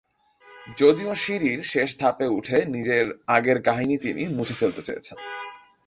[0.77, 3.05] যদিও সিঁড়ির শেষ ধাপে উঠে নিজের
[3.27, 5.17] আগের কাহিনী তিনি মুছে ফেলতে চেয়েছেন।